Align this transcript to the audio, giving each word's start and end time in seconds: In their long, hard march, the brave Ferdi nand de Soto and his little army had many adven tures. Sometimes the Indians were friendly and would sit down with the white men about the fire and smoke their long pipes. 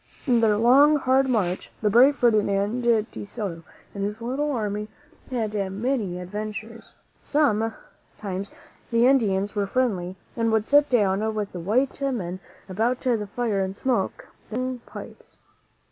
In 0.25 0.41
their 0.41 0.57
long, 0.57 0.95
hard 0.95 1.29
march, 1.29 1.69
the 1.83 1.89
brave 1.91 2.15
Ferdi 2.15 2.41
nand 2.43 2.81
de 3.11 3.23
Soto 3.23 3.61
and 3.93 4.03
his 4.03 4.19
little 4.19 4.51
army 4.51 4.87
had 5.29 5.53
many 5.53 6.13
adven 6.15 6.49
tures. 6.51 6.93
Sometimes 7.19 8.49
the 8.89 9.05
Indians 9.05 9.53
were 9.55 9.67
friendly 9.67 10.15
and 10.35 10.51
would 10.51 10.67
sit 10.67 10.89
down 10.89 11.21
with 11.35 11.51
the 11.51 11.59
white 11.59 12.01
men 12.01 12.39
about 12.67 13.01
the 13.01 13.27
fire 13.35 13.59
and 13.63 13.77
smoke 13.77 14.27
their 14.49 14.57
long 14.57 14.79
pipes. 14.87 15.37